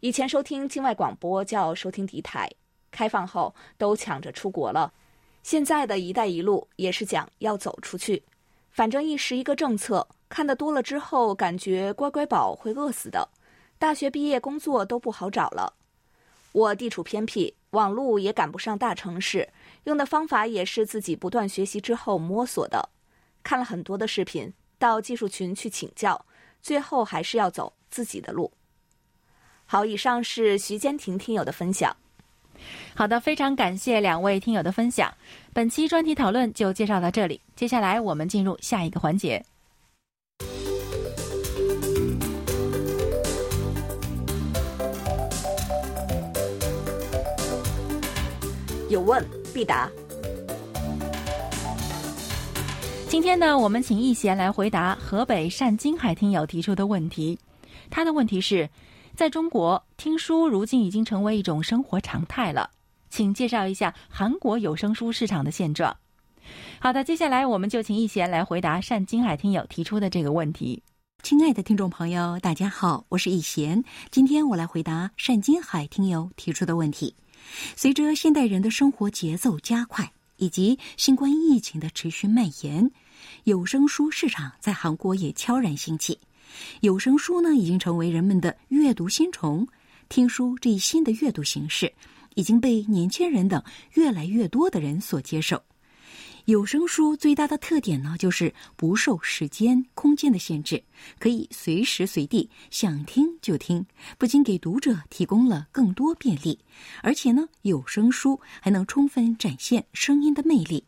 [0.00, 2.50] 以前收听境外广播叫收听敌台，
[2.90, 4.92] 开放后都抢着出国了。
[5.44, 8.20] 现在的一带一路也是讲要走出去。
[8.72, 13.28] 反正一时一个政策，看得多了之后，感觉乖乖宝会饿死的。
[13.78, 15.72] 大学毕业工作都不好找了。
[16.50, 19.48] 我地处偏僻，网络也赶不上大城市，
[19.84, 22.88] 用的方法也是自己不断学习之后摸索的，
[23.46, 26.26] 看了很多的视频，到技术群去请教，
[26.60, 28.50] 最后还是要走自己的路。
[29.66, 31.96] 好，以上是徐坚婷听友的分享。
[32.96, 35.14] 好的，非常感谢两位听友的分享。
[35.52, 39.40] 本期专题讨论就介绍到这里，接下来我们进入下一个环节。
[48.88, 49.24] 有问
[49.54, 49.88] 必答。
[53.16, 57.38] 今天呢，我们请易贤来回答河北单金海听友提出的问题。
[57.88, 58.68] 他的问题是。
[59.14, 62.68] 在中国，听书如今已经成为一种生活常态了。
[63.08, 65.96] 请介绍一下韩国有声书市场的现状。
[66.78, 70.82] 好的，接下来我们就请易贤来回答单金海听友提出的这个问题。
[71.22, 73.82] 亲爱的听众朋友，大家好，我是易贤。
[74.10, 77.16] 今天我来回答单金海听友提出的问题。
[77.76, 82.90] 随着现代人的生活节奏加快，以及新冠疫情的持续蔓延，
[83.46, 86.18] 有声书市场在韩国也悄然兴起。
[86.80, 89.64] 有声书呢，已经成为人们的阅读新宠。
[90.08, 91.92] 听书这一新的阅读形式，
[92.34, 95.62] 已经被年轻人等越来越多的人所接受。
[96.46, 100.82] 有声书最大的特点呢，就是不受时间、空间的限制，
[101.20, 103.86] 可以随时随地想听就听。
[104.18, 106.58] 不仅给读者提供了更多便利，
[107.00, 110.82] 而且呢，有声书还能充分展现声音的魅力。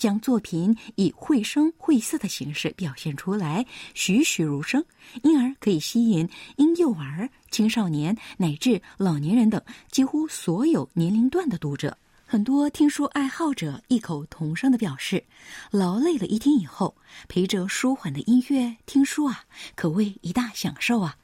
[0.00, 4.82] 将作品以绘声绘色的形式表现出来，栩栩如生，
[5.22, 6.26] 因而可以吸引
[6.56, 11.98] 婴幼儿、青少年乃至老年人等几乎所有年龄段的读者。
[12.24, 15.22] 很多听书爱好者异口同声的表示，
[15.70, 16.96] 劳累了一天以后，
[17.28, 19.44] 陪着舒缓的音乐听书啊，
[19.76, 21.14] 可谓一大享受啊。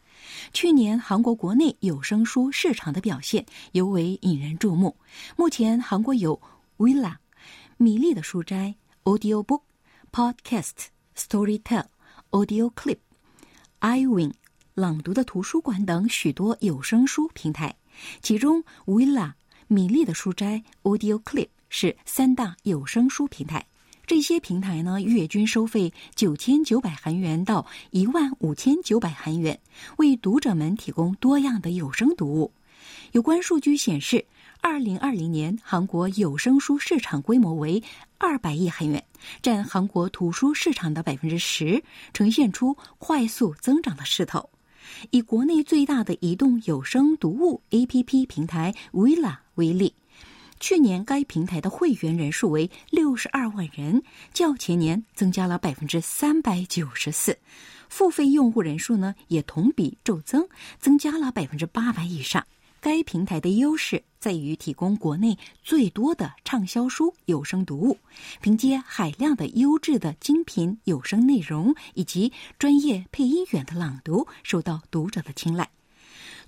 [0.53, 4.95] 去年韩国国内有声书市场的表现尤为引人注目。
[5.35, 6.39] 目前韩国有
[6.77, 7.15] Villa。
[7.79, 8.75] 米粒的书斋、
[9.05, 9.61] Audio Book
[10.11, 11.85] Podcast Storytell
[12.31, 12.97] Audio Clip
[13.81, 14.33] iWin、
[14.73, 17.77] 朗读的图书馆等许多有声书平台，
[18.23, 19.35] 其中 Villa、
[19.69, 23.67] 米粒的书斋、Audio Clip 是三大有声书平台。
[24.07, 29.61] 这些平台呢，月均收费九千九百韩元到一万五千九百韩元，
[29.99, 32.55] 为读者们提供多样的有声读物。
[33.13, 34.25] 有关数据显示。
[34.69, 37.81] 二零二零年，韩国有声书市场规模为
[38.19, 39.01] 二百亿韩元，
[39.41, 41.81] 占韩国图书市场的百分之十，
[42.13, 44.51] 呈现出快速增长的势头。
[45.11, 49.95] 以国内最大的移动有声读物 APP 平台 Villa 为例，
[50.59, 54.03] 去年该平台的会员人数为六十二万人，
[54.33, 57.39] 较前年增加了百分之三百九十四，
[57.89, 60.45] 付费用户人数呢也同比骤增，
[60.81, 62.45] 增加了百分之八百以上。
[62.79, 67.97] 该平台的优势在于提供国内最多的畅销书有声读物，
[68.41, 75.71] 凭借海量的优质的精品有声内容以及专业配音员的朗读，受到读者的青睐。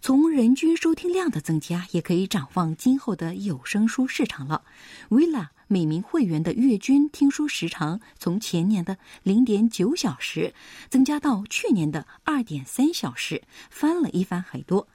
[0.00, 4.64] 从人均收听量的增加，也可以展望今后的有声书市场了。
[5.08, 10.52] Villa 每名会员的月均听书时长从前年的零点九小时，
[10.90, 14.88] 增加到去年的二点三小时，翻了一番还多。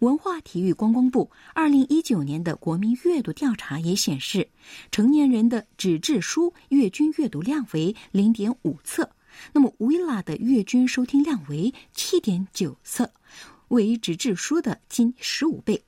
[0.00, 4.48] 文化体育观光部二零一九年的国民阅读调查也显示，
[4.90, 9.10] 成年人的纸质书月均阅读量为零点五册，
[9.52, 13.10] 那么 VILA 的月均收听量为七点九册，
[13.68, 15.82] 为纸质书的近十五倍。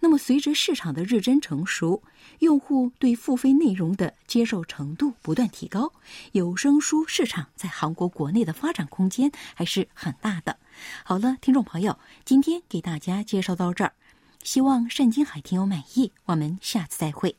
[0.00, 2.02] 那么，随着市场的日臻成熟，
[2.40, 5.92] 用户对付费内容的接受程度不断提高，
[6.32, 10.58] 有声书市场在韩国国内的发展空间还是很大的。
[11.04, 13.92] 好了，听众朋友，今天给大家介绍到这儿，
[14.42, 16.12] 希望单金海听友满意。
[16.24, 17.36] 我们下次再会。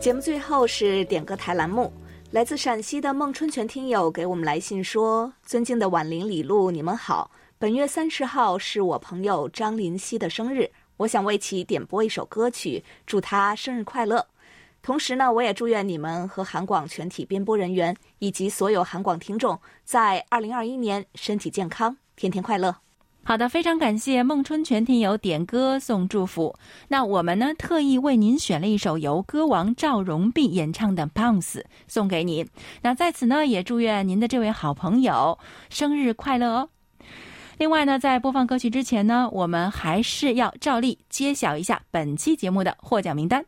[0.00, 1.92] 节目最后是点歌台栏目。
[2.36, 7.30] 来自陕西的孟春全听友给我们来信说：“尊敬的婉玲、李璐，你们好。
[7.56, 14.26] 本月三十号是我朋友张林熙的生日，我想为其点播一首歌曲，祝他生日快乐。
[14.82, 22.76] 同时呢，我也祝愿你们和韩广全体编播人员以及所有韩广听众，在二零二一年身体健康，天天快乐。”
[23.28, 26.54] 好的，非常感谢孟春全听友点歌送祝福。
[26.86, 32.46] 那我们呢，特意为您选了一首由歌王赵荣弼演唱的《Bounce》送给您。
[32.82, 35.36] 那在此呢，也祝愿您的这位好朋友
[35.68, 36.68] 生日快乐哦。
[37.58, 43.44] 另外呢，在播放歌曲之前呢，我们还是要照例揭晓一下本期节目的获奖名单。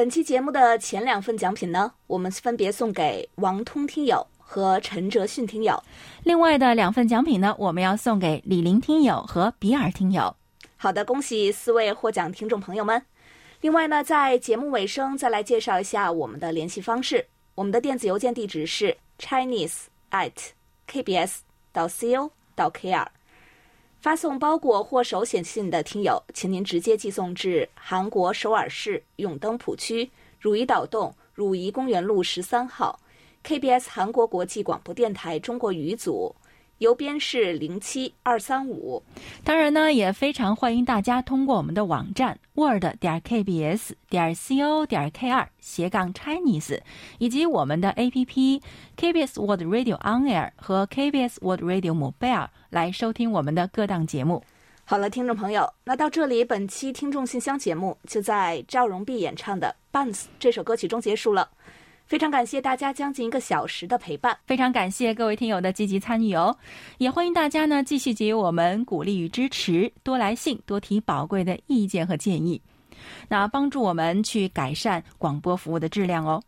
[0.00, 5.78] 本期节目的前两份奖品呢，我们分别送给王通听友和陈哲迅听友。
[6.24, 10.34] 另外的两份奖品呢，我们要送给李林听友和比尔听友。
[10.78, 13.04] 好的，恭喜四位获奖听众朋友们。
[13.60, 17.26] 另外呢，在节目尾声再来介绍一下我们的联系方式。
[17.54, 19.82] 我们的电子邮件地址是 chinese
[20.12, 20.32] at
[20.90, 21.40] kbs
[21.72, 23.06] 到 co 到 kr。
[24.00, 32.98] 发送包裹或手写信的听友，请您直接寄送至韩国首尔市永登浦区汝矣岛洞汝矣公园路十三号
[33.44, 36.34] ，KBS 韩国国际广播电台中国语组。
[36.80, 39.02] 邮编是零七二三五，
[39.44, 46.80] 当然呢，也非常欢迎大家通过我们的网站 word 点 kbs 点 co 点 kr 斜杠 chinese，
[47.18, 48.62] 以及我们的 APP
[48.96, 54.42] KBS World Radio On Air 和 KBS World Radio Mobile 来收听我们的各档节目。
[54.86, 61.50] 好了，听众朋友，那到这里，本期听众信箱节目就在赵荣碧演唱的《Bounce》这首歌曲中结束了。
[62.10, 66.52] 非常感谢大家将近一个小时的陪伴，非常感谢各位听友的积极参与哦，
[66.98, 72.60] 也欢迎大家呢继续给予我们鼓励与支持，多来信，多提宝贵的意见和建议，
[73.28, 76.42] 那帮助我们去改善广播服务的质量哦。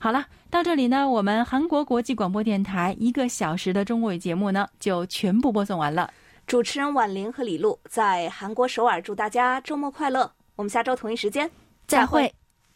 [0.00, 6.12] 好了，到这里呢，我们韩国国际广播电台一个小时的中国语节目呢就全部播送完了。
[6.44, 11.48] 主持人婉玲和李璐在韩国首尔祝大家周末快乐，我们下周同一时间
[11.86, 12.34] 再会。